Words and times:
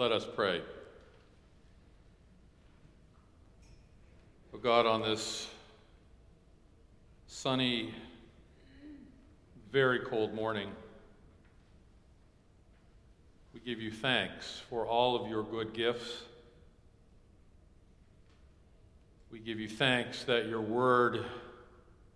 Let 0.00 0.12
us 0.12 0.26
pray. 0.34 0.62
Oh 4.54 4.56
God, 4.56 4.86
on 4.86 5.02
this 5.02 5.46
sunny, 7.26 7.92
very 9.70 9.98
cold 9.98 10.32
morning, 10.32 10.70
we 13.52 13.60
give 13.60 13.78
you 13.78 13.90
thanks 13.90 14.62
for 14.70 14.86
all 14.86 15.22
of 15.22 15.28
your 15.28 15.42
good 15.42 15.74
gifts. 15.74 16.22
We 19.30 19.38
give 19.38 19.60
you 19.60 19.68
thanks 19.68 20.24
that 20.24 20.46
your 20.46 20.62
word 20.62 21.26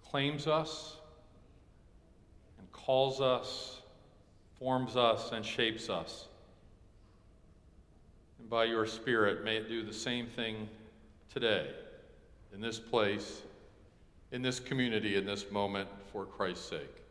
claims 0.09 0.47
us 0.47 0.97
and 2.59 2.73
calls 2.73 3.21
us, 3.21 3.83
forms 4.59 4.97
us, 4.97 5.33
and 5.33 5.45
shapes 5.45 5.91
us. 5.91 6.29
And 8.45 8.51
by 8.51 8.65
your 8.65 8.85
Spirit, 8.85 9.43
may 9.43 9.57
it 9.57 9.71
do 9.71 9.83
the 9.83 9.95
same 9.95 10.27
thing 10.27 10.69
today, 11.33 11.71
in 12.53 12.61
this 12.61 12.79
place, 12.79 13.41
in 14.33 14.43
this 14.43 14.61
community, 14.61 15.17
in 15.17 15.25
this 15.25 15.51
moment, 15.51 15.89
for 16.13 16.27
Christ's 16.27 16.69
sake. 16.69 17.03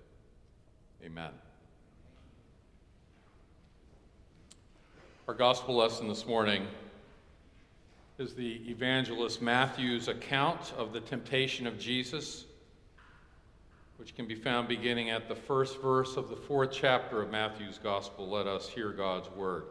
Amen. 1.03 1.31
Our 5.27 5.33
gospel 5.33 5.75
lesson 5.75 6.07
this 6.07 6.27
morning 6.27 6.67
is 8.19 8.35
the 8.35 8.61
evangelist 8.69 9.41
Matthew's 9.41 10.09
account 10.09 10.71
of 10.77 10.93
the 10.93 10.99
temptation 10.99 11.65
of 11.65 11.79
Jesus, 11.79 12.45
which 13.97 14.15
can 14.15 14.27
be 14.27 14.35
found 14.35 14.67
beginning 14.67 15.09
at 15.09 15.27
the 15.27 15.35
first 15.35 15.81
verse 15.81 16.15
of 16.15 16.29
the 16.29 16.35
fourth 16.35 16.69
chapter 16.71 17.23
of 17.23 17.31
Matthew's 17.31 17.79
gospel. 17.79 18.29
Let 18.29 18.45
us 18.45 18.69
hear 18.69 18.91
God's 18.91 19.31
word. 19.31 19.63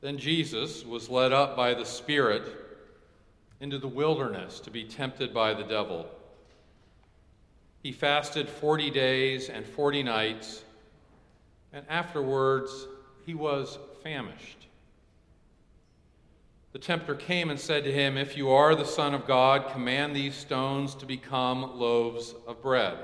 Then 0.00 0.18
Jesus 0.18 0.84
was 0.84 1.10
led 1.10 1.32
up 1.32 1.56
by 1.56 1.74
the 1.74 1.84
Spirit 1.84 2.42
into 3.60 3.78
the 3.78 3.88
wilderness 3.88 4.60
to 4.60 4.70
be 4.70 4.84
tempted 4.84 5.34
by 5.34 5.52
the 5.52 5.64
devil. 5.64 6.06
He 7.82 7.92
fasted 7.92 8.48
40 8.48 8.90
days 8.90 9.48
and 9.48 9.66
40 9.66 10.02
nights, 10.02 10.62
and 11.72 11.84
afterwards 11.88 12.86
he 13.26 13.34
was 13.34 13.78
famished. 14.02 14.66
The 16.72 16.78
tempter 16.78 17.14
came 17.14 17.50
and 17.50 17.58
said 17.58 17.84
to 17.84 17.92
him, 17.92 18.16
If 18.16 18.36
you 18.36 18.50
are 18.50 18.74
the 18.74 18.84
Son 18.84 19.12
of 19.12 19.26
God, 19.26 19.72
command 19.72 20.14
these 20.14 20.36
stones 20.36 20.94
to 20.96 21.06
become 21.06 21.78
loaves 21.78 22.34
of 22.46 22.62
bread. 22.62 22.96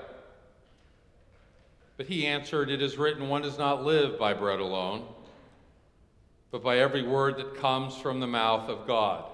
But 1.97 2.06
he 2.06 2.27
answered, 2.27 2.70
It 2.70 2.81
is 2.81 2.97
written, 2.97 3.28
One 3.28 3.42
does 3.42 3.58
not 3.58 3.84
live 3.84 4.19
by 4.19 4.34
bread 4.34 4.60
alone, 4.60 5.05
but 6.50 6.62
by 6.62 6.78
every 6.78 7.02
word 7.02 7.36
that 7.36 7.56
comes 7.56 7.97
from 7.97 8.20
the 8.20 8.27
mouth 8.27 8.69
of 8.69 8.86
God. 8.86 9.25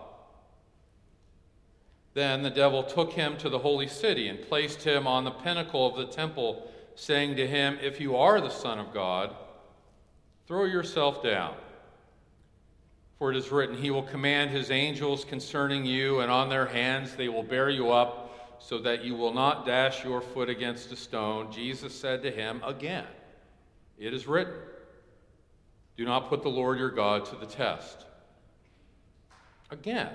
Then 2.15 2.43
the 2.43 2.51
devil 2.51 2.83
took 2.83 3.13
him 3.13 3.37
to 3.39 3.49
the 3.49 3.59
holy 3.59 3.89
city 3.89 4.29
and 4.29 4.41
placed 4.43 4.83
him 4.83 5.07
on 5.07 5.25
the 5.25 5.31
pinnacle 5.31 5.87
of 5.87 5.97
the 5.97 6.13
temple, 6.13 6.71
saying 6.95 7.37
to 7.37 7.47
him, 7.47 7.79
If 7.81 8.01
you 8.01 8.17
are 8.17 8.41
the 8.41 8.51
Son 8.51 8.79
of 8.79 8.93
God, 8.93 9.35
throw 10.47 10.65
yourself 10.65 11.23
down. 11.23 11.55
For 13.19 13.31
it 13.31 13.37
is 13.37 13.53
written, 13.53 13.77
He 13.77 13.91
will 13.91 14.03
command 14.03 14.51
His 14.51 14.71
angels 14.71 15.25
concerning 15.25 15.87
you, 15.87 16.21
and 16.21 16.31
on 16.31 16.49
their 16.49 16.67
hands 16.67 17.15
they 17.15 17.29
will 17.29 17.45
bear 17.45 17.71
you 17.71 17.93
up, 17.93 18.59
so 18.59 18.79
that 18.79 19.05
you 19.05 19.15
will 19.15 19.33
not 19.33 19.65
dash 19.65 20.05
your 20.05 20.21
foot 20.21 20.49
against 20.49 20.91
a 20.93 20.97
stone. 20.97 21.51
Jesus 21.53 21.95
said 21.95 22.23
to 22.25 22.31
him 22.31 22.61
again, 22.65 23.07
It 23.97 24.13
is 24.13 24.27
written, 24.27 24.55
Do 25.97 26.05
not 26.05 26.29
put 26.29 26.43
the 26.43 26.49
Lord 26.49 26.79
your 26.79 26.91
God 26.91 27.25
to 27.27 27.37
the 27.37 27.47
test. 27.47 28.07
Again, 29.71 30.11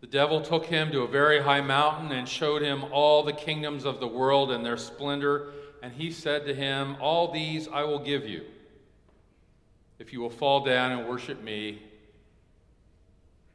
the 0.00 0.06
devil 0.06 0.40
took 0.40 0.66
him 0.66 0.90
to 0.92 1.02
a 1.02 1.08
very 1.08 1.42
high 1.42 1.60
mountain 1.60 2.12
and 2.12 2.28
showed 2.28 2.62
him 2.62 2.84
all 2.90 3.22
the 3.22 3.32
kingdoms 3.32 3.84
of 3.84 4.00
the 4.00 4.06
world 4.06 4.50
and 4.50 4.64
their 4.64 4.78
splendor. 4.78 5.52
And 5.82 5.92
he 5.92 6.10
said 6.10 6.46
to 6.46 6.54
him, 6.54 6.96
All 7.00 7.32
these 7.32 7.68
I 7.68 7.84
will 7.84 7.98
give 7.98 8.26
you, 8.26 8.44
if 9.98 10.12
you 10.12 10.20
will 10.20 10.30
fall 10.30 10.64
down 10.64 10.92
and 10.92 11.08
worship 11.08 11.42
me. 11.42 11.82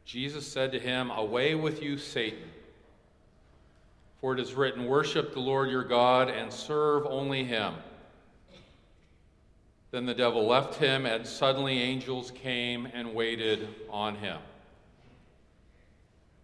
Jesus 0.05 0.47
said 0.47 0.71
to 0.73 0.79
him, 0.79 1.09
Away 1.09 1.55
with 1.55 1.81
you, 1.81 1.97
Satan. 1.97 2.49
For 4.21 4.33
it 4.33 4.39
is 4.39 4.53
written, 4.53 4.85
Worship 4.85 5.33
the 5.33 5.39
Lord 5.39 5.69
your 5.69 5.83
God 5.83 6.29
and 6.29 6.53
serve 6.53 7.05
only 7.07 7.43
him. 7.43 7.73
Then 9.95 10.05
the 10.05 10.13
devil 10.13 10.45
left 10.45 10.75
him, 10.75 11.05
and 11.05 11.25
suddenly 11.25 11.81
angels 11.81 12.29
came 12.29 12.85
and 12.93 13.15
waited 13.15 13.69
on 13.89 14.17
him. 14.17 14.41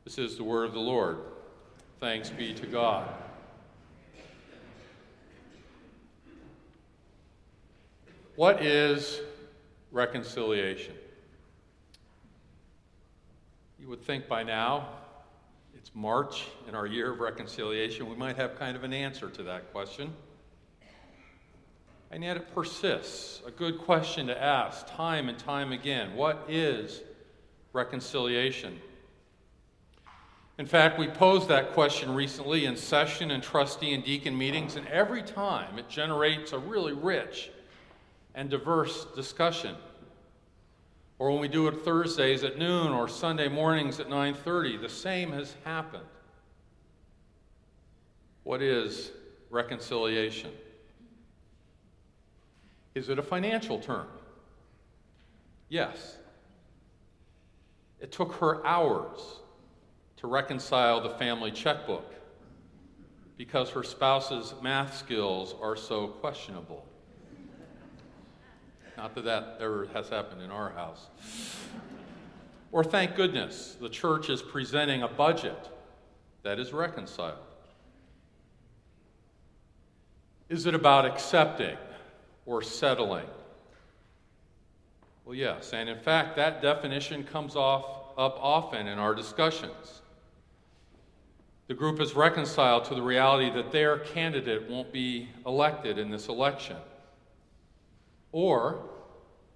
This 0.05 0.17
is 0.17 0.37
the 0.37 0.43
word 0.45 0.67
of 0.67 0.73
the 0.73 0.79
Lord. 0.79 1.17
Thanks 1.99 2.29
be 2.29 2.53
to 2.53 2.65
God. 2.65 3.09
What 8.37 8.63
is 8.63 9.19
reconciliation? 9.91 10.95
You 13.81 13.89
would 13.89 14.01
think 14.01 14.29
by 14.29 14.43
now, 14.43 14.87
it's 15.75 15.91
March 15.93 16.47
in 16.69 16.73
our 16.73 16.87
year 16.87 17.11
of 17.11 17.19
reconciliation, 17.19 18.09
we 18.09 18.15
might 18.15 18.37
have 18.37 18.57
kind 18.57 18.77
of 18.77 18.85
an 18.85 18.93
answer 18.93 19.29
to 19.29 19.43
that 19.43 19.73
question. 19.73 20.13
And 22.11 22.23
yet 22.23 22.35
it 22.35 22.53
persists. 22.53 23.41
A 23.47 23.51
good 23.51 23.79
question 23.79 24.27
to 24.27 24.43
ask 24.43 24.85
time 24.85 25.29
and 25.29 25.39
time 25.39 25.71
again. 25.71 26.13
What 26.13 26.45
is 26.49 27.01
reconciliation? 27.71 28.81
In 30.57 30.65
fact, 30.65 30.99
we 30.99 31.07
posed 31.07 31.47
that 31.47 31.71
question 31.71 32.13
recently 32.13 32.65
in 32.65 32.75
session 32.75 33.31
and 33.31 33.41
trustee 33.41 33.93
and 33.93 34.03
deacon 34.03 34.37
meetings, 34.37 34.75
and 34.75 34.85
every 34.89 35.23
time 35.23 35.79
it 35.79 35.87
generates 35.87 36.51
a 36.51 36.59
really 36.59 36.93
rich 36.93 37.49
and 38.35 38.49
diverse 38.49 39.05
discussion. 39.15 39.75
Or 41.17 41.31
when 41.31 41.39
we 41.39 41.47
do 41.47 41.67
it 41.69 41.83
Thursdays 41.85 42.43
at 42.43 42.57
noon 42.57 42.91
or 42.91 43.07
Sunday 43.07 43.47
mornings 43.47 43.99
at 44.01 44.09
9:30, 44.09 44.81
the 44.81 44.89
same 44.89 45.31
has 45.31 45.55
happened. 45.63 46.03
What 48.43 48.61
is 48.61 49.11
reconciliation? 49.49 50.51
Is 52.93 53.09
it 53.09 53.17
a 53.17 53.23
financial 53.23 53.79
term? 53.79 54.07
Yes. 55.69 56.17
It 57.99 58.11
took 58.11 58.33
her 58.33 58.65
hours 58.65 59.19
to 60.17 60.27
reconcile 60.27 61.01
the 61.01 61.11
family 61.11 61.51
checkbook 61.51 62.13
because 63.37 63.69
her 63.69 63.83
spouse's 63.83 64.53
math 64.61 64.95
skills 64.97 65.55
are 65.61 65.75
so 65.75 66.07
questionable. 66.07 66.85
Not 68.97 69.15
that 69.15 69.23
that 69.23 69.57
ever 69.59 69.87
has 69.93 70.09
happened 70.09 70.41
in 70.41 70.51
our 70.51 70.71
house. 70.71 71.07
Or 72.71 72.83
thank 72.83 73.15
goodness, 73.15 73.77
the 73.79 73.89
church 73.89 74.29
is 74.29 74.41
presenting 74.41 75.03
a 75.03 75.07
budget 75.07 75.69
that 76.43 76.59
is 76.59 76.71
reconciled. 76.73 77.37
Is 80.49 80.65
it 80.65 80.75
about 80.75 81.05
accepting 81.05 81.77
or 82.45 82.61
settling? 82.61 83.27
Well, 85.25 85.35
yes, 85.35 85.73
and 85.73 85.87
in 85.87 85.99
fact, 85.99 86.35
that 86.37 86.61
definition 86.61 87.23
comes 87.23 87.55
off 87.55 87.85
up 88.17 88.37
often 88.39 88.87
in 88.87 88.99
our 88.99 89.15
discussions. 89.15 90.01
The 91.67 91.73
group 91.73 92.01
is 92.01 92.15
reconciled 92.15 92.85
to 92.85 92.95
the 92.95 93.01
reality 93.01 93.49
that 93.51 93.71
their 93.71 93.99
candidate 93.99 94.69
won't 94.69 94.91
be 94.91 95.29
elected 95.45 95.97
in 95.97 96.11
this 96.11 96.27
election. 96.27 96.75
Or 98.31 98.89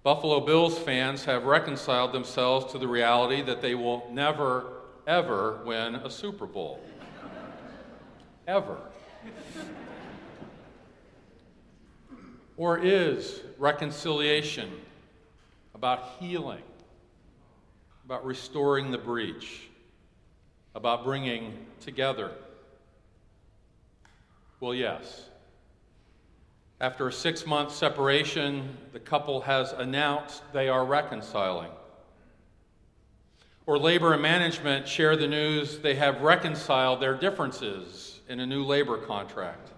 Buffalo 0.02 0.40
Bills 0.40 0.78
fans 0.78 1.24
have 1.24 1.44
reconciled 1.44 2.12
themselves 2.12 2.72
to 2.72 2.78
the 2.78 2.88
reality 2.88 3.42
that 3.42 3.60
they 3.60 3.74
will 3.74 4.08
never, 4.10 4.64
ever 5.06 5.60
win 5.64 5.96
a 5.96 6.10
Super 6.10 6.46
Bowl. 6.46 6.80
ever. 8.48 8.78
Or 12.56 12.78
is 12.78 13.42
reconciliation 13.58 14.70
about 15.74 16.16
healing, 16.18 16.62
about 18.04 18.24
restoring 18.24 18.90
the 18.90 18.98
breach? 18.98 19.68
about 20.76 21.04
bringing 21.04 21.54
together? 21.80 22.30
Well, 24.60 24.74
yes. 24.74 25.30
After 26.80 27.08
a 27.08 27.12
six 27.12 27.46
month 27.46 27.72
separation, 27.72 28.76
the 28.92 29.00
couple 29.00 29.40
has 29.40 29.72
announced 29.72 30.42
they 30.52 30.68
are 30.68 30.84
reconciling. 30.84 31.70
Or 33.64 33.78
labor 33.78 34.12
and 34.12 34.22
management 34.22 34.86
share 34.86 35.16
the 35.16 35.26
news 35.26 35.78
they 35.78 35.94
have 35.94 36.20
reconciled 36.20 37.00
their 37.00 37.14
differences 37.14 38.20
in 38.28 38.38
a 38.38 38.46
new 38.46 38.62
labor 38.62 38.98
contract. 38.98 39.70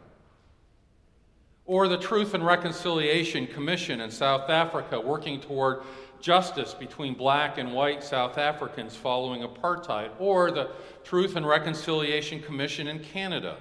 Or 1.69 1.87
the 1.87 1.99
Truth 1.99 2.32
and 2.32 2.44
Reconciliation 2.44 3.47
Commission 3.47 4.00
in 4.00 4.11
South 4.11 4.49
Africa, 4.49 4.99
working 4.99 5.38
toward 5.38 5.82
justice 6.19 6.73
between 6.73 7.12
black 7.12 7.59
and 7.59 7.75
white 7.75 8.03
South 8.03 8.38
Africans 8.38 8.97
following 8.97 9.43
apartheid. 9.43 10.11
Or 10.19 10.50
the 10.50 10.70
Truth 11.05 11.37
and 11.37 11.47
Reconciliation 11.47 12.41
Commission 12.41 12.88
in 12.88 13.00
Canada, 13.00 13.59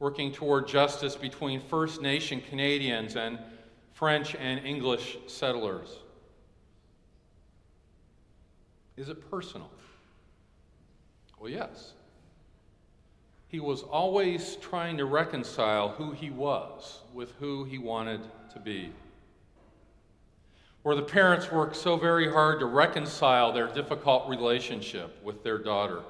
working 0.00 0.32
toward 0.32 0.66
justice 0.66 1.14
between 1.14 1.60
First 1.60 2.02
Nation 2.02 2.42
Canadians 2.50 3.14
and 3.14 3.38
French 3.92 4.34
and 4.34 4.66
English 4.66 5.18
settlers. 5.28 5.96
Is 8.96 9.08
it 9.08 9.30
personal? 9.30 9.70
Well, 11.38 11.50
yes. 11.50 11.92
He 13.52 13.60
was 13.60 13.82
always 13.82 14.56
trying 14.56 14.96
to 14.96 15.04
reconcile 15.04 15.90
who 15.90 16.12
he 16.12 16.30
was 16.30 17.00
with 17.12 17.32
who 17.32 17.64
he 17.64 17.76
wanted 17.76 18.22
to 18.54 18.58
be. 18.58 18.90
Or 20.84 20.94
the 20.94 21.02
parents 21.02 21.52
work 21.52 21.74
so 21.74 21.98
very 21.98 22.32
hard 22.32 22.60
to 22.60 22.66
reconcile 22.66 23.52
their 23.52 23.66
difficult 23.66 24.26
relationship 24.26 25.22
with 25.22 25.44
their 25.44 25.58
daughter. 25.58 26.00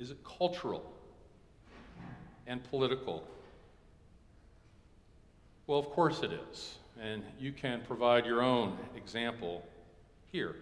Is 0.00 0.10
it 0.10 0.18
cultural 0.24 0.92
and 2.48 2.64
political? 2.64 3.22
Well, 5.68 5.78
of 5.78 5.86
course 5.90 6.24
it 6.24 6.32
is. 6.50 6.78
And 7.00 7.22
you 7.38 7.52
can 7.52 7.82
provide 7.86 8.26
your 8.26 8.42
own 8.42 8.76
example 8.96 9.64
here. 10.32 10.56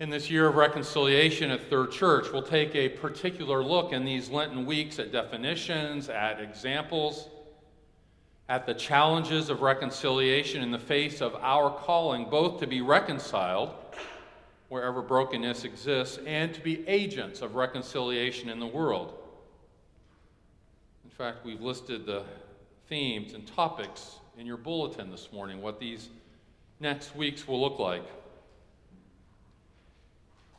In 0.00 0.08
this 0.08 0.30
year 0.30 0.46
of 0.46 0.54
reconciliation 0.54 1.50
at 1.50 1.68
Third 1.68 1.92
Church, 1.92 2.32
we'll 2.32 2.42
take 2.42 2.74
a 2.74 2.88
particular 2.88 3.62
look 3.62 3.92
in 3.92 4.06
these 4.06 4.30
Lenten 4.30 4.64
weeks 4.64 4.98
at 4.98 5.12
definitions, 5.12 6.08
at 6.08 6.40
examples, 6.40 7.28
at 8.48 8.64
the 8.64 8.72
challenges 8.72 9.50
of 9.50 9.60
reconciliation 9.60 10.62
in 10.62 10.70
the 10.70 10.78
face 10.78 11.20
of 11.20 11.34
our 11.34 11.70
calling 11.70 12.30
both 12.30 12.60
to 12.60 12.66
be 12.66 12.80
reconciled 12.80 13.74
wherever 14.70 15.02
brokenness 15.02 15.64
exists 15.64 16.18
and 16.24 16.54
to 16.54 16.62
be 16.62 16.82
agents 16.88 17.42
of 17.42 17.54
reconciliation 17.54 18.48
in 18.48 18.58
the 18.58 18.66
world. 18.66 19.12
In 21.04 21.10
fact, 21.10 21.44
we've 21.44 21.60
listed 21.60 22.06
the 22.06 22.22
themes 22.88 23.34
and 23.34 23.46
topics 23.46 24.16
in 24.38 24.46
your 24.46 24.56
bulletin 24.56 25.10
this 25.10 25.28
morning, 25.30 25.60
what 25.60 25.78
these 25.78 26.08
next 26.80 27.14
weeks 27.14 27.46
will 27.46 27.60
look 27.60 27.78
like. 27.78 28.04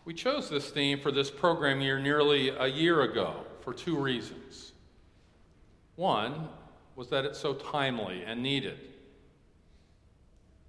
We 0.03 0.15
chose 0.15 0.49
this 0.49 0.71
theme 0.71 0.99
for 0.99 1.11
this 1.11 1.29
program 1.29 1.79
year 1.79 1.99
nearly 1.99 2.49
a 2.49 2.65
year 2.65 3.01
ago 3.01 3.45
for 3.61 3.71
two 3.71 3.95
reasons. 3.95 4.73
One 5.95 6.49
was 6.95 7.09
that 7.09 7.23
it's 7.23 7.37
so 7.39 7.53
timely 7.53 8.23
and 8.23 8.41
needed. 8.41 8.79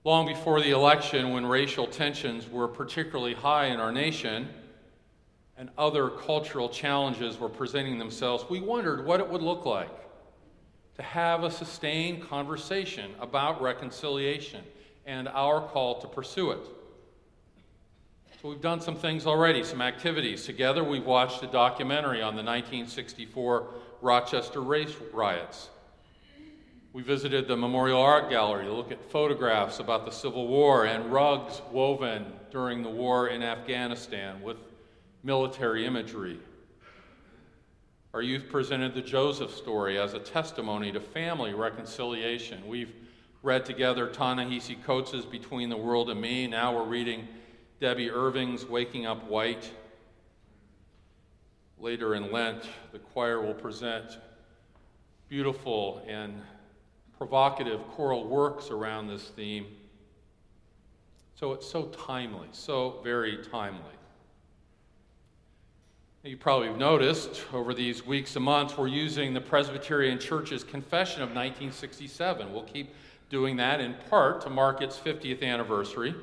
Long 0.05 0.27
before 0.27 0.61
the 0.61 0.73
election, 0.73 1.31
when 1.31 1.47
racial 1.47 1.87
tensions 1.87 2.47
were 2.51 2.69
particularly 2.69 3.33
high 3.33 3.67
in 3.67 3.81
our 3.81 3.93
nation 3.93 4.51
and 5.57 5.71
other 5.79 6.11
cultural 6.11 6.69
challenges 6.69 7.39
were 7.39 7.49
presenting 7.49 7.99
themselves, 7.99 8.45
we 8.51 8.61
wondered 8.61 9.07
what 9.07 9.21
it 9.21 9.29
would 9.29 9.43
look 9.43 9.65
like 9.65 9.91
to 10.97 11.03
have 11.03 11.43
a 11.43 11.51
sustained 11.51 12.29
conversation 12.29 13.13
about 13.19 13.63
reconciliation 13.63 14.63
and 15.07 15.27
our 15.29 15.67
call 15.69 16.01
to 16.01 16.07
pursue 16.07 16.51
it. 16.51 16.61
So, 18.43 18.49
we've 18.49 18.61
done 18.61 18.81
some 18.81 18.97
things 18.97 19.25
already, 19.25 19.63
some 19.63 19.81
activities. 19.81 20.45
Together, 20.45 20.83
we've 20.83 21.05
watched 21.05 21.45
a 21.45 21.47
documentary 21.47 22.23
on 22.23 22.35
the 22.35 22.43
1964 22.43 23.69
Rochester 24.01 24.61
race 24.61 24.93
riots. 25.13 25.69
We 26.93 27.05
visited 27.05 27.47
the 27.47 27.57
Memorial 27.57 28.01
Art 28.03 28.31
Gallery 28.31 28.65
to 28.65 28.73
look 28.73 28.91
at 28.91 29.01
photographs 29.13 29.79
about 29.79 30.05
the 30.07 30.11
Civil 30.11 30.49
War 30.49 30.87
and 30.87 31.13
rugs 31.13 31.63
woven 31.71 32.33
during 32.51 32.83
the 32.83 32.91
war 32.91 33.29
in 33.29 33.45
Afghanistan 33.45 34.43
with 34.43 34.57
military 35.23 35.87
imagery. 35.87 36.41
Our 38.13 38.23
youth 38.23 38.49
presented 38.51 38.93
the 38.93 39.03
Joseph 39.03 39.55
story 39.55 40.01
as 40.01 40.15
a 40.15 40.19
testimony 40.19 40.91
to 40.91 41.01
family 41.01 41.55
reconciliation. 41.55 42.67
We've 42.67 42.93
read 43.45 43.65
together 43.65 44.09
Ta-Nehisi 44.09 44.83
Coates' 44.83 45.25
Between 45.25 45.69
the 45.69 45.77
World 45.77 46.11
and 46.11 46.21
Me. 46.21 46.49
Now 46.49 46.75
we're 46.75 46.89
reading 46.89 47.29
Debby 47.83 48.13
Irving's 48.13 48.65
Waking 48.65 49.07
Up 49.07 49.29
White. 49.29 49.69
Later 51.81 52.15
in 52.15 52.31
Lent, 52.31 52.63
the 52.93 53.01
choir 53.01 53.43
will 53.43 53.55
present 53.55 54.19
beautiful 55.29 56.01
and 56.07 56.41
provocative 57.19 57.81
choral 57.89 58.25
works 58.25 58.71
around 58.71 59.09
this 59.09 59.31
theme. 59.31 59.67
So 61.35 61.55
it's 61.55 61.69
so 61.69 61.87
timely, 61.87 62.47
so 62.53 63.01
very 63.03 63.39
timely. 63.51 63.81
You 66.23 66.37
probably 66.37 66.69
have 66.69 66.79
noticed 66.79 67.43
over 67.53 67.75
these 67.75 68.07
weeks 68.07 68.37
and 68.37 68.45
months, 68.45 68.79
we're 68.79 68.87
using 68.87 69.35
the 69.35 69.41
Presbyterian 69.41 70.21
Church's 70.21 70.63
Confession 70.63 71.21
of 71.21 71.31
1967. 71.31 72.53
We'll 72.53 72.63
keep 72.63 72.95
doing 73.29 73.57
that 73.57 73.81
in 73.81 73.97
part 74.09 74.41
to 74.43 74.51
mark 74.51 74.83
its 74.83 74.97
50th 74.97 75.43
anniversary. 75.43 76.15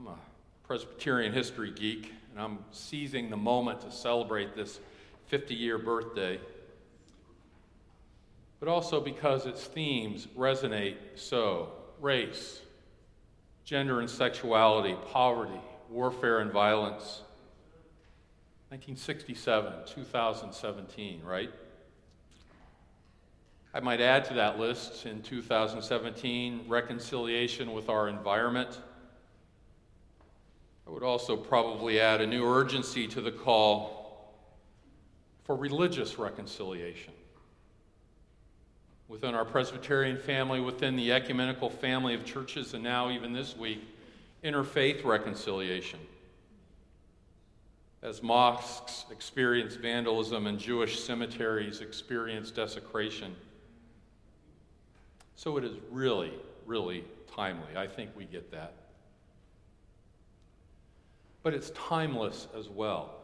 I'm 0.00 0.06
a 0.06 0.18
Presbyterian 0.66 1.34
history 1.34 1.70
geek, 1.70 2.14
and 2.30 2.40
I'm 2.40 2.60
seizing 2.70 3.28
the 3.28 3.36
moment 3.36 3.82
to 3.82 3.92
celebrate 3.92 4.56
this 4.56 4.80
50 5.26 5.54
year 5.54 5.76
birthday. 5.76 6.40
But 8.60 8.70
also 8.70 8.98
because 8.98 9.44
its 9.44 9.62
themes 9.62 10.26
resonate 10.38 10.96
so 11.16 11.72
race, 12.00 12.62
gender 13.66 14.00
and 14.00 14.08
sexuality, 14.08 14.96
poverty, 15.12 15.60
warfare 15.90 16.38
and 16.38 16.50
violence 16.50 17.20
1967, 18.70 19.72
2017, 19.84 21.22
right? 21.22 21.50
I 23.74 23.80
might 23.80 24.00
add 24.00 24.24
to 24.26 24.34
that 24.34 24.58
list 24.58 25.04
in 25.04 25.20
2017 25.20 26.64
reconciliation 26.68 27.72
with 27.74 27.90
our 27.90 28.08
environment. 28.08 28.80
I 30.90 30.92
would 30.92 31.02
also 31.04 31.36
probably 31.36 32.00
add 32.00 32.20
a 32.20 32.26
new 32.26 32.44
urgency 32.44 33.06
to 33.08 33.20
the 33.20 33.30
call 33.30 34.34
for 35.44 35.54
religious 35.54 36.18
reconciliation 36.18 37.12
within 39.06 39.36
our 39.36 39.44
Presbyterian 39.44 40.18
family, 40.18 40.58
within 40.58 40.96
the 40.96 41.12
ecumenical 41.12 41.70
family 41.70 42.14
of 42.14 42.24
churches, 42.24 42.74
and 42.74 42.82
now 42.82 43.08
even 43.08 43.32
this 43.32 43.56
week, 43.56 43.84
interfaith 44.42 45.04
reconciliation 45.04 46.00
as 48.02 48.20
mosques 48.20 49.04
experience 49.12 49.76
vandalism 49.76 50.48
and 50.48 50.58
Jewish 50.58 51.04
cemeteries 51.04 51.82
experience 51.82 52.50
desecration. 52.50 53.36
So 55.36 55.56
it 55.56 55.62
is 55.64 55.76
really, 55.90 56.32
really 56.66 57.04
timely. 57.32 57.76
I 57.76 57.86
think 57.86 58.10
we 58.16 58.24
get 58.24 58.50
that. 58.50 58.79
But 61.42 61.54
it's 61.54 61.70
timeless 61.70 62.48
as 62.58 62.68
well. 62.68 63.14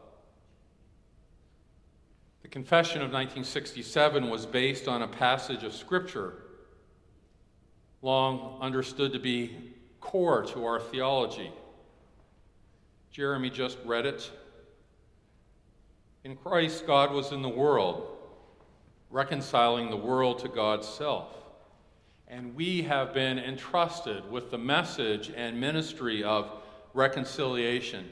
The 2.41 2.47
Confession 2.47 2.97
of 2.97 3.11
1967 3.11 4.29
was 4.29 4.45
based 4.45 4.87
on 4.87 5.01
a 5.01 5.07
passage 5.07 5.63
of 5.63 5.73
Scripture 5.73 6.43
long 8.01 8.59
understood 8.61 9.11
to 9.13 9.19
be 9.19 9.73
core 9.99 10.43
to 10.43 10.65
our 10.65 10.79
theology. 10.79 11.51
Jeremy 13.11 13.49
just 13.49 13.77
read 13.85 14.05
it 14.05 14.31
in 16.27 16.35
Christ, 16.35 16.85
God 16.85 17.13
was 17.13 17.31
in 17.31 17.41
the 17.41 17.47
world, 17.47 18.05
reconciling 19.09 19.89
the 19.89 19.95
world 19.95 20.39
to 20.39 20.49
God's 20.49 20.85
self. 20.85 21.33
And 22.27 22.53
we 22.53 22.81
have 22.81 23.13
been 23.13 23.39
entrusted 23.39 24.29
with 24.29 24.51
the 24.51 24.57
message 24.57 25.31
and 25.33 25.57
ministry 25.57 26.25
of 26.25 26.51
reconciliation. 26.97 28.03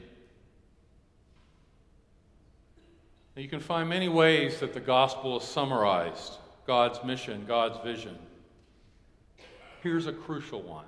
Now, 3.34 3.42
you 3.42 3.48
can 3.48 3.60
find 3.60 3.88
many 3.88 4.08
ways 4.08 4.60
that 4.60 4.72
the 4.72 4.80
gospel 4.80 5.36
is 5.38 5.42
summarized 5.42 6.34
God's 6.66 7.02
mission, 7.04 7.44
God's 7.46 7.78
vision. 7.84 8.16
Here's 9.82 10.06
a 10.06 10.12
crucial 10.12 10.62
one 10.62 10.86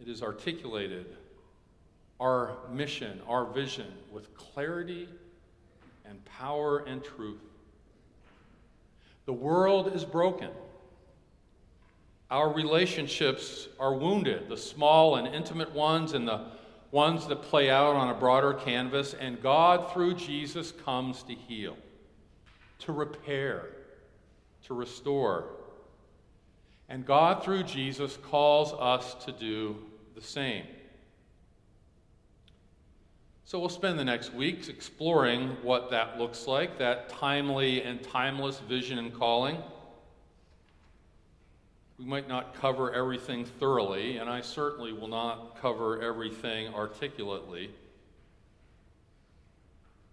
it 0.00 0.08
is 0.08 0.22
articulated 0.22 1.06
our 2.20 2.56
mission, 2.70 3.20
our 3.26 3.44
vision 3.44 3.92
with 4.12 4.34
clarity 4.36 5.08
and 6.04 6.24
power 6.24 6.84
and 6.86 7.02
truth. 7.02 7.40
The 9.26 9.32
world 9.32 9.92
is 9.94 10.04
broken. 10.04 10.50
Our 12.30 12.52
relationships 12.52 13.68
are 13.80 13.94
wounded, 13.94 14.48
the 14.48 14.56
small 14.56 15.16
and 15.16 15.26
intimate 15.26 15.74
ones 15.74 16.12
and 16.12 16.28
the 16.28 16.46
ones 16.92 17.26
that 17.26 17.42
play 17.42 17.70
out 17.70 17.96
on 17.96 18.08
a 18.08 18.14
broader 18.14 18.54
canvas, 18.54 19.14
and 19.14 19.42
God, 19.42 19.92
through 19.92 20.14
Jesus, 20.14 20.72
comes 20.72 21.22
to 21.24 21.34
heal, 21.34 21.76
to 22.80 22.92
repair, 22.92 23.68
to 24.66 24.74
restore. 24.74 25.46
And 26.88 27.06
God, 27.06 27.44
through 27.44 27.64
Jesus, 27.64 28.16
calls 28.16 28.72
us 28.72 29.14
to 29.24 29.32
do 29.32 29.76
the 30.14 30.20
same. 30.20 30.64
So 33.44 33.58
we'll 33.58 33.68
spend 33.68 33.98
the 33.98 34.04
next 34.04 34.32
weeks 34.32 34.68
exploring 34.68 35.56
what 35.62 35.90
that 35.90 36.18
looks 36.18 36.46
like, 36.46 36.78
that 36.78 37.08
timely 37.08 37.82
and 37.82 38.00
timeless 38.02 38.60
vision 38.60 38.98
and 38.98 39.12
calling. 39.12 39.58
We 42.00 42.06
might 42.06 42.28
not 42.28 42.54
cover 42.54 42.94
everything 42.94 43.44
thoroughly, 43.44 44.16
and 44.16 44.30
I 44.30 44.40
certainly 44.40 44.90
will 44.90 45.08
not 45.08 45.60
cover 45.60 46.00
everything 46.00 46.74
articulately. 46.74 47.70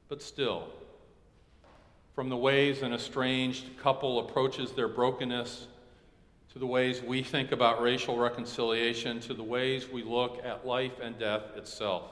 But 0.10 0.22
still, 0.22 0.67
from 2.13 2.27
the 2.27 2.36
ways 2.36 2.82
an 2.82 2.91
estranged 2.91 3.77
couple 3.77 4.20
approaches 4.20 4.74
their 4.74 4.89
brokenness, 4.89 5.67
to 6.51 6.60
the 6.60 6.67
ways 6.67 7.01
we 7.01 7.24
think 7.24 7.53
about 7.53 7.82
racial 7.82 8.17
reconciliation, 8.17 9.22
to 9.22 9.34
the 9.34 9.44
ways 9.44 9.88
we 9.88 10.03
look 10.03 10.44
at 10.44 10.67
life 10.67 11.00
and 11.01 11.17
death 11.17 11.56
itself. 11.56 12.03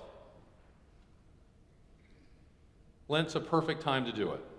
Lent's 3.10 3.36
a 3.36 3.42
perfect 3.42 3.82
time 3.82 4.06
to 4.06 4.14
do 4.14 4.32
it. 4.32 4.55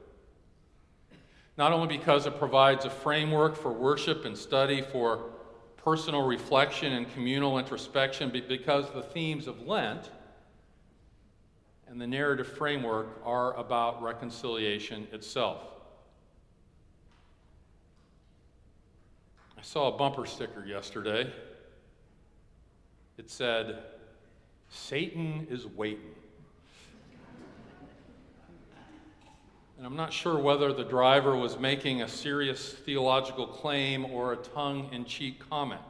Not 1.57 1.73
only 1.73 1.97
because 1.97 2.27
it 2.27 2.39
provides 2.39 2.85
a 2.85 2.91
framework 2.91 3.57
for 3.57 3.73
worship 3.73 4.25
and 4.25 4.37
study, 4.37 4.83
for 4.83 5.31
personal 5.77 6.27
reflection 6.27 6.93
and 6.93 7.11
communal 7.15 7.59
introspection, 7.59 8.31
but 8.31 8.49
because 8.49 8.91
the 8.93 9.03
themes 9.03 9.47
of 9.47 9.67
Lent 9.67 10.11
and 11.89 12.01
the 12.01 12.07
narrative 12.07 12.49
framework 12.49 13.21
are 13.25 13.57
about 13.57 14.03
reconciliation 14.03 15.07
itself. 15.13 15.63
I 19.57 19.63
saw 19.63 19.95
a 19.95 19.97
bumper 19.97 20.27
sticker 20.27 20.67
yesterday. 20.67 21.33
It 23.17 23.31
said, 23.31 23.83
Satan 24.69 25.47
is 25.49 25.67
waiting. 25.67 26.15
And 29.77 29.85
I'm 29.85 29.97
not 29.97 30.13
sure 30.13 30.39
whether 30.39 30.73
the 30.73 30.85
driver 30.85 31.37
was 31.37 31.59
making 31.59 32.01
a 32.01 32.09
serious 32.09 32.73
theological 32.73 33.47
claim 33.47 34.07
or 34.07 34.33
a 34.33 34.37
tongue 34.37 34.89
in 34.93 35.05
cheek 35.05 35.47
comment. 35.51 35.83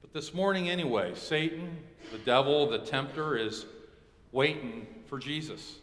But 0.00 0.14
this 0.14 0.32
morning, 0.32 0.70
anyway, 0.70 1.12
Satan, 1.14 1.76
the 2.10 2.18
devil, 2.18 2.70
the 2.70 2.78
tempter, 2.78 3.36
is 3.36 3.66
waiting 4.32 4.86
for 5.06 5.18
Jesus. 5.18 5.76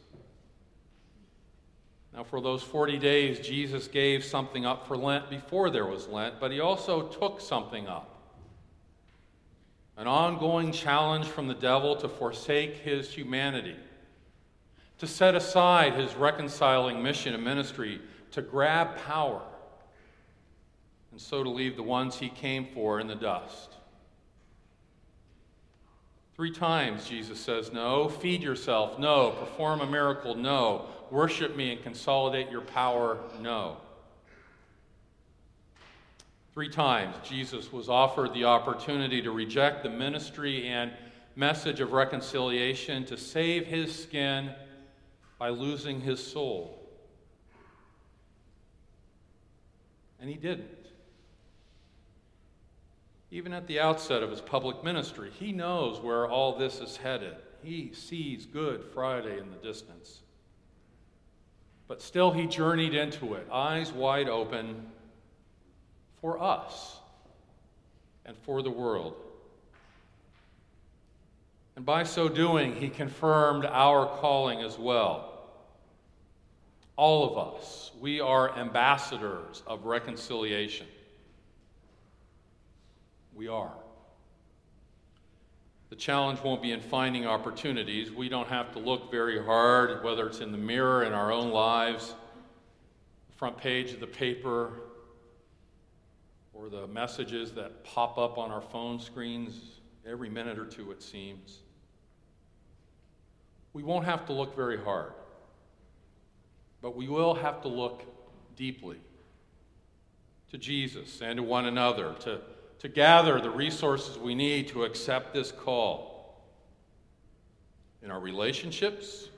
Now, 2.12 2.24
for 2.24 2.42
those 2.42 2.64
40 2.64 2.98
days, 2.98 3.40
Jesus 3.40 3.88
gave 3.88 4.24
something 4.24 4.66
up 4.66 4.88
for 4.88 4.98
Lent 4.98 5.30
before 5.30 5.70
there 5.70 5.86
was 5.86 6.08
Lent, 6.08 6.40
but 6.40 6.52
he 6.52 6.60
also 6.60 7.08
took 7.08 7.40
something 7.40 7.88
up. 7.88 8.16
An 9.96 10.08
ongoing 10.08 10.72
challenge 10.72 11.28
from 11.28 11.48
the 11.48 11.54
devil 11.54 11.96
to 11.98 12.10
forsake 12.10 12.78
his 12.78 13.14
humanity 13.14 13.76
to 15.00 15.08
set 15.08 15.34
aside 15.34 15.94
his 15.94 16.14
reconciling 16.16 17.02
mission 17.02 17.34
and 17.34 17.44
ministry, 17.44 18.02
to 18.32 18.42
grab 18.42 18.96
power, 18.98 19.42
and 21.12 21.20
so 21.20 21.44
to 21.44 21.50
leave 21.50 21.76
the 21.76 21.84
ones 21.84 22.18
he 22.18 22.30
came 22.30 22.68
for 22.74 23.00
in 23.00 23.08
the 23.08 23.16
dust. 23.16 23.76
Three 26.36 26.52
times 26.52 27.08
Jesus 27.08 27.40
says, 27.40 27.74
No. 27.74 28.08
Feed 28.08 28.42
yourself, 28.42 29.00
no. 29.00 29.32
Perform 29.32 29.82
a 29.82 29.86
miracle, 29.86 30.36
no. 30.36 30.86
Worship 31.12 31.56
me 31.56 31.72
and 31.74 31.84
consolidate 31.84 32.50
your 32.50 32.62
power, 32.62 33.18
no. 33.42 33.78
Three 36.54 36.70
times 36.70 37.16
Jesus 37.24 37.72
was 37.72 37.90
offered 37.90 38.34
the 38.34 38.46
opportunity 38.46 39.22
to 39.22 39.32
reject 39.32 39.84
the 39.84 39.90
ministry 39.90 40.68
and 40.68 40.92
message 41.36 41.80
of 41.80 41.94
reconciliation, 41.94 43.06
to 43.06 43.18
save 43.18 43.66
his 43.66 43.98
skin 43.98 44.52
by 45.40 45.50
losing 45.50 46.02
his 46.02 46.22
soul. 46.22 46.76
And 50.20 50.30
he 50.30 50.36
didn't. 50.36 50.68
Even 53.32 53.54
at 53.54 53.68
the 53.68 53.80
outset 53.80 54.22
of 54.22 54.30
his 54.30 54.42
public 54.42 54.84
ministry, 54.84 55.32
he 55.40 55.52
knows 55.52 56.02
where 56.02 56.28
all 56.28 56.58
this 56.58 56.80
is 56.80 56.98
headed. 56.98 57.36
He 57.64 57.94
sees 57.94 58.46
Good 58.46 58.84
Friday 58.94 59.40
in 59.40 59.50
the 59.50 59.58
distance. 59.58 60.20
But 61.88 62.02
still, 62.02 62.32
he 62.32 62.46
journeyed 62.46 62.94
into 62.94 63.36
it, 63.36 63.48
eyes 63.52 63.92
wide 63.92 64.30
open 64.30 64.88
for 66.22 66.42
us 66.42 66.98
and 68.26 68.36
for 68.38 68.62
the 68.62 68.70
world. 68.70 69.16
And 71.76 71.86
by 71.86 72.04
so 72.04 72.28
doing, 72.28 72.76
he 72.76 72.90
confirmed 72.90 73.66
our 73.66 74.06
calling 74.06 74.60
as 74.60 74.78
well. 74.78 75.29
All 77.00 77.24
of 77.32 77.56
us, 77.56 77.92
we 78.02 78.20
are 78.20 78.58
ambassadors 78.58 79.64
of 79.66 79.86
reconciliation. 79.86 80.86
We 83.34 83.48
are. 83.48 83.72
The 85.92 85.96
challenge 85.96 86.44
won't 86.44 86.62
be 86.62 86.74
in 86.74 86.82
finding 86.82 87.26
opportunities. 87.26 88.12
We 88.12 88.28
don't 88.28 88.50
have 88.50 88.74
to 88.74 88.80
look 88.80 89.10
very 89.12 89.42
hard, 89.42 90.04
whether 90.04 90.28
it's 90.28 90.42
in 90.42 90.52
the 90.52 90.58
mirror 90.58 91.06
in 91.06 91.14
our 91.14 91.32
own 91.32 91.52
lives, 91.52 92.16
the 93.30 93.38
front 93.38 93.58
page 93.58 93.94
of 93.94 94.02
the 94.02 94.08
paper, 94.08 94.82
or 96.54 96.68
the 96.68 96.86
messages 96.88 97.54
that 97.54 97.86
pop 97.86 98.18
up 98.18 98.38
on 98.38 98.52
our 98.52 98.60
phone 98.60 99.00
screens 99.00 99.80
every 100.06 100.30
minute 100.30 100.60
or 100.60 100.66
two, 100.66 100.92
it 100.92 101.02
seems. 101.02 101.60
We 103.72 103.84
won't 103.84 104.04
have 104.04 104.26
to 104.26 104.34
look 104.34 104.54
very 104.54 104.78
hard. 104.78 105.14
But 106.82 106.96
we 106.96 107.08
will 107.08 107.34
have 107.34 107.62
to 107.62 107.68
look 107.68 108.04
deeply 108.56 108.98
to 110.52 110.58
Jesus 110.58 111.22
and 111.22 111.38
to 111.38 111.44
one 111.44 111.66
another, 111.66 112.16
to, 112.22 112.40
to 112.80 112.88
gather 112.88 113.40
the 113.40 113.50
resources 113.50 114.18
we 114.18 114.36
need 114.36 114.68
to 114.70 114.84
accept 114.84 115.34
this 115.34 115.52
call 115.52 116.42
in 118.02 118.12
our 118.12 118.20
relationships, 118.20 119.30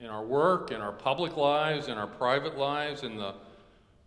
in 0.00 0.06
our 0.06 0.24
work, 0.24 0.70
in 0.70 0.80
our 0.80 0.92
public 0.92 1.36
lives, 1.36 1.88
in 1.88 1.98
our 1.98 2.06
private 2.06 2.58
lives, 2.58 3.02
in 3.02 3.16
the 3.16 3.34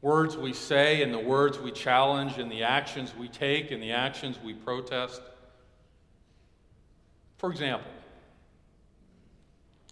words 0.01 0.37
we 0.37 0.53
say, 0.53 1.01
in 1.01 1.11
the 1.11 1.19
words 1.19 1.59
we 1.59 1.71
challenge, 1.71 2.37
in 2.37 2.49
the 2.49 2.63
actions 2.63 3.13
we 3.15 3.27
take, 3.27 3.71
in 3.71 3.79
the 3.79 3.91
actions 3.91 4.37
we 4.43 4.53
protest. 4.53 5.21
For 7.37 7.51
example, 7.51 7.91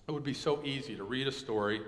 it 0.07 0.11
would 0.11 0.23
be 0.23 0.33
so 0.33 0.63
easy 0.63 0.95
to 0.95 1.03
read 1.03 1.27
a 1.27 1.31
story 1.31 1.81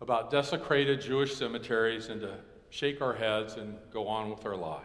about 0.00 0.30
desecrated 0.30 1.00
Jewish 1.00 1.34
cemeteries 1.34 2.08
and 2.08 2.20
to 2.20 2.34
shake 2.70 3.00
our 3.00 3.14
heads 3.14 3.54
and 3.54 3.76
go 3.92 4.06
on 4.06 4.30
with 4.30 4.44
our 4.46 4.56
lives. 4.56 4.84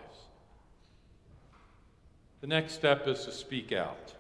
The 2.41 2.48
next 2.48 2.74
step 2.74 3.08
is 3.08 3.24
to 3.25 3.32
speak 3.32 3.72
out. 3.72 4.13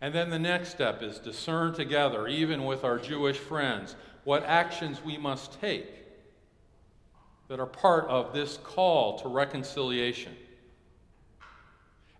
And 0.00 0.14
then 0.14 0.30
the 0.30 0.38
next 0.38 0.70
step 0.70 1.02
is 1.02 1.18
discern 1.18 1.74
together, 1.74 2.26
even 2.26 2.64
with 2.64 2.84
our 2.84 2.98
Jewish 2.98 3.36
friends, 3.36 3.96
what 4.24 4.44
actions 4.44 5.04
we 5.04 5.18
must 5.18 5.60
take 5.60 6.00
that 7.48 7.60
are 7.60 7.66
part 7.66 8.06
of 8.06 8.32
this 8.32 8.58
call 8.62 9.18
to 9.18 9.28
reconciliation. 9.28 10.34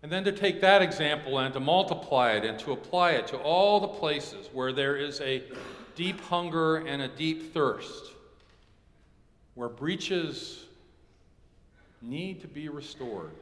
And 0.02 0.10
then 0.10 0.24
to 0.24 0.32
take 0.32 0.60
that 0.60 0.82
example 0.82 1.38
and 1.38 1.52
to 1.54 1.60
multiply 1.60 2.32
it 2.32 2.44
and 2.44 2.58
to 2.60 2.72
apply 2.72 3.12
it 3.12 3.26
to 3.28 3.36
all 3.38 3.80
the 3.80 3.88
places 3.88 4.48
where 4.52 4.72
there 4.72 4.96
is 4.96 5.20
a 5.20 5.42
deep 6.00 6.18
hunger 6.22 6.76
and 6.78 7.02
a 7.02 7.08
deep 7.08 7.52
thirst, 7.52 8.12
where 9.54 9.68
breaches 9.68 10.64
need 12.00 12.40
to 12.40 12.48
be 12.48 12.70
restored. 12.70 13.32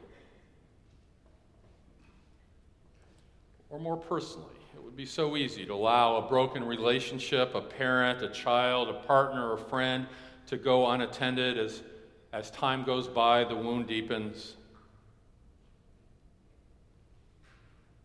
Or 3.69 3.79
more 3.79 3.95
personally, 3.95 4.57
it 4.75 4.83
would 4.83 4.97
be 4.97 5.05
so 5.05 5.37
easy 5.37 5.65
to 5.67 5.73
allow 5.73 6.17
a 6.17 6.27
broken 6.27 6.65
relationship, 6.65 7.55
a 7.55 7.61
parent, 7.61 8.21
a 8.21 8.27
child, 8.27 8.89
a 8.89 9.07
partner, 9.07 9.53
a 9.53 9.57
friend, 9.57 10.05
to 10.47 10.57
go 10.57 10.85
unattended 10.91 11.57
as, 11.57 11.81
as 12.33 12.51
time 12.51 12.83
goes 12.83 13.07
by, 13.07 13.45
the 13.45 13.55
wound 13.55 13.87
deepens. 13.87 14.57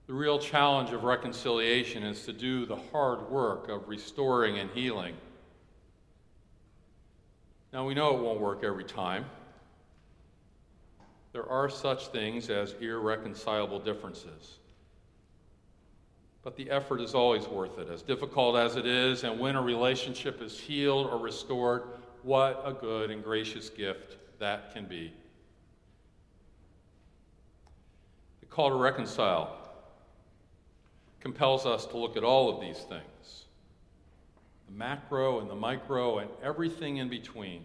The 0.06 0.12
real 0.12 0.38
challenge 0.38 0.90
of 0.90 1.04
reconciliation 1.04 2.02
is 2.02 2.26
to 2.26 2.32
do 2.32 2.66
the 2.66 2.76
hard 2.76 3.30
work 3.30 3.70
of 3.70 3.88
restoring 3.88 4.58
and 4.58 4.70
healing. 4.70 5.14
Now, 7.72 7.86
we 7.86 7.94
know 7.94 8.14
it 8.14 8.22
won't 8.22 8.40
work 8.40 8.62
every 8.62 8.84
time. 8.84 9.24
There 11.32 11.48
are 11.48 11.70
such 11.70 12.08
things 12.08 12.50
as 12.50 12.74
irreconcilable 12.80 13.80
differences. 13.80 14.58
But 16.42 16.56
the 16.56 16.70
effort 16.70 17.00
is 17.00 17.14
always 17.14 17.48
worth 17.48 17.78
it, 17.78 17.88
as 17.88 18.02
difficult 18.02 18.56
as 18.56 18.76
it 18.76 18.86
is, 18.86 19.24
and 19.24 19.40
when 19.40 19.56
a 19.56 19.62
relationship 19.62 20.42
is 20.42 20.60
healed 20.60 21.06
or 21.06 21.18
restored, 21.18 21.84
what 22.22 22.62
a 22.64 22.72
good 22.72 23.10
and 23.10 23.24
gracious 23.24 23.70
gift 23.70 24.18
that 24.38 24.74
can 24.74 24.84
be. 24.84 25.12
The 28.40 28.46
call 28.46 28.68
to 28.68 28.76
reconcile 28.76 29.63
compels 31.24 31.64
us 31.64 31.86
to 31.86 31.96
look 31.96 32.18
at 32.18 32.22
all 32.22 32.54
of 32.54 32.60
these 32.60 32.78
things 32.80 33.46
the 34.68 34.74
macro 34.74 35.40
and 35.40 35.48
the 35.48 35.54
micro 35.54 36.18
and 36.18 36.30
everything 36.42 36.98
in 36.98 37.08
between. 37.08 37.64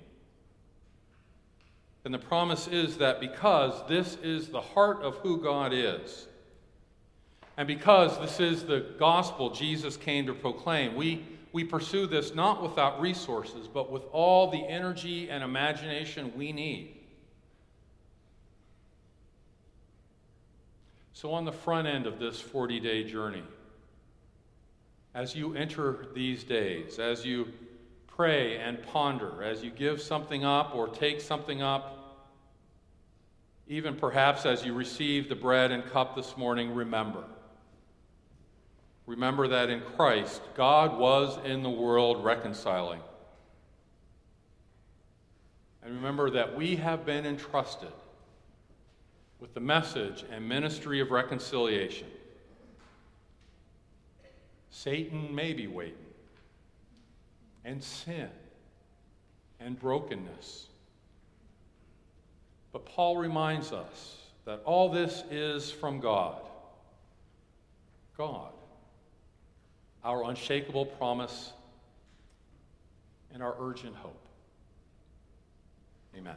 And 2.06 2.14
the 2.14 2.20
promise 2.20 2.68
is 2.68 2.98
that 2.98 3.20
because 3.20 3.74
this 3.88 4.18
is 4.24 4.48
the 4.48 4.62
heart 4.62 5.02
of 5.02 5.16
who 5.18 5.42
God 5.42 5.74
is, 5.74 6.28
and 7.58 7.68
because 7.68 8.18
this 8.20 8.40
is 8.40 8.64
the 8.64 8.86
gospel 8.98 9.50
Jesus 9.50 9.98
came 9.98 10.26
to 10.26 10.34
proclaim, 10.34 10.96
we, 10.96 11.26
we 11.52 11.66
pursue 11.66 12.08
this 12.08 12.34
not 12.34 12.64
without 12.64 13.02
resources, 13.02 13.68
but 13.68 13.92
with 13.92 14.04
all 14.14 14.50
the 14.50 14.66
energy 14.66 15.30
and 15.30 15.44
imagination 15.44 16.32
we 16.36 16.54
need. 16.54 16.99
So, 21.22 21.34
on 21.34 21.44
the 21.44 21.52
front 21.52 21.86
end 21.86 22.08
of 22.08 22.18
this 22.18 22.40
40 22.40 22.80
day 22.80 23.04
journey, 23.04 23.44
as 25.14 25.36
you 25.36 25.54
enter 25.54 26.06
these 26.16 26.46
days, 26.46 26.98
as 26.98 27.26
you 27.26 27.50
pray 28.08 28.58
and 28.58 28.82
ponder, 28.82 29.44
as 29.44 29.62
you 29.62 29.70
give 29.70 30.02
something 30.02 30.46
up 30.46 30.74
or 30.74 30.88
take 30.88 31.20
something 31.20 31.62
up, 31.62 32.24
even 33.68 33.98
perhaps 33.98 34.46
as 34.46 34.64
you 34.64 34.74
receive 34.74 35.28
the 35.28 35.36
bread 35.36 35.74
and 35.74 35.86
cup 35.88 36.16
this 36.16 36.38
morning, 36.38 36.74
remember 36.74 37.26
remember 39.06 39.50
that 39.50 39.70
in 39.70 39.82
Christ, 39.82 40.42
God 40.56 40.98
was 40.98 41.38
in 41.44 41.64
the 41.64 41.70
world 41.70 42.24
reconciling. 42.24 43.02
And 45.84 45.96
remember 45.96 46.30
that 46.30 46.56
we 46.56 46.78
have 46.78 47.06
been 47.06 47.26
entrusted 47.26 47.92
with 49.40 49.54
the 49.54 49.60
message 49.60 50.26
and 50.32 50.48
ministry 50.48 51.00
of 51.00 51.12
reconciliation. 51.12 52.08
Satan 54.70 55.34
may 55.34 55.54
be 55.54 55.68
waiting, 55.68 55.96
and 57.66 57.84
sin, 57.84 58.30
and 59.60 59.80
brokenness. 59.80 60.68
But 62.72 62.86
Paul 62.86 63.18
reminds 63.18 63.72
us 63.72 64.18
that 64.46 64.62
all 64.66 64.90
this 64.90 65.24
is 65.32 65.72
from 65.72 66.00
God. 66.00 66.42
God 68.18 68.52
our 70.04 70.30
unshakable 70.30 70.86
promise, 70.86 71.52
and 73.34 73.44
our 73.44 73.56
urgent 73.60 73.96
hope. 73.96 74.26
Amen. 76.18 76.36